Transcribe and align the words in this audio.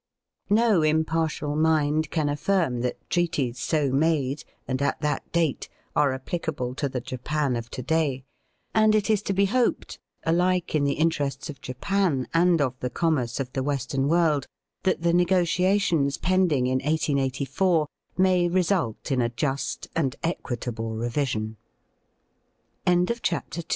No 0.49 0.81
impartial 0.81 1.55
mind 1.55 2.09
can 2.09 2.25
aflSrm 2.25 2.81
that 2.81 3.07
treaties 3.07 3.59
so 3.59 3.91
made 3.91 4.43
and 4.67 4.81
at 4.81 4.99
that 5.01 5.31
date 5.31 5.69
are 5.95 6.11
applicable 6.11 6.73
to 6.73 6.89
the 6.89 6.99
Japan 7.01 7.55
of 7.55 7.69
to 7.69 7.83
day, 7.83 8.23
and 8.73 8.95
it 8.95 9.11
is 9.11 9.21
to 9.21 9.31
be 9.31 9.45
hoped, 9.45 9.99
alike 10.23 10.73
in 10.73 10.85
the 10.85 10.93
interests 10.95 11.51
of 11.51 11.61
Japan 11.61 12.27
and 12.33 12.63
of 12.63 12.79
the 12.79 12.89
commerce 12.89 13.39
of 13.39 13.53
the 13.53 13.61
Western 13.61 14.07
world, 14.07 14.47
that 14.85 15.03
the 15.03 15.13
negotiations 15.13 16.17
pending 16.17 16.65
in 16.65 16.79
1884 16.79 17.87
may 18.17 18.47
result 18.49 19.11
in 19.11 19.21
a 19.21 19.29
just 19.29 19.87
and 19.95 20.15
e 20.25 20.33